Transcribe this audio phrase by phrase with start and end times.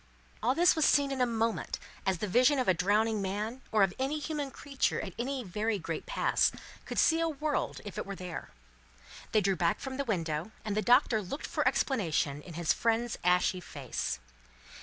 [0.41, 3.83] All this was seen in a moment, as the vision of a drowning man, or
[3.83, 6.51] of any human creature at any very great pass,
[6.85, 8.49] could see a world if it were there.
[9.31, 13.19] They drew back from the window, and the Doctor looked for explanation in his friend's
[13.23, 14.17] ashy face.